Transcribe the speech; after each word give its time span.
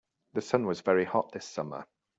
The 0.33 0.41
sun 0.41 0.65
was 0.65 0.81
very 0.81 1.05
hot 1.05 1.31
this 1.31 1.45
summer. 1.45 1.85